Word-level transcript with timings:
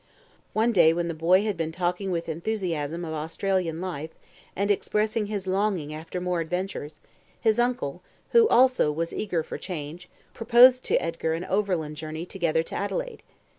One 0.53 0.71
day 0.71 0.93
when 0.93 1.09
the 1.09 1.13
boy 1.13 1.43
had 1.43 1.55
been 1.55 1.71
talking 1.71 2.09
with 2.09 2.27
enthusiasm 2.27 3.05
of 3.05 3.13
Australian 3.13 3.81
life, 3.81 4.09
and 4.55 4.71
expressing 4.71 5.27
his 5.27 5.45
longing 5.45 5.93
after 5.93 6.19
more 6.19 6.41
adventures, 6.41 6.99
his 7.39 7.59
uncle, 7.59 8.01
who 8.31 8.47
also 8.47 8.91
was 8.91 9.13
eager 9.13 9.43
for 9.43 9.59
change, 9.59 10.09
proposed 10.33 10.83
to 10.85 10.99
Edgar 10.99 11.35
an 11.35 11.45
overland 11.45 11.97
journey 11.97 12.25
together 12.25 12.63
to 12.63 12.73
Adelaide. 12.75 13.21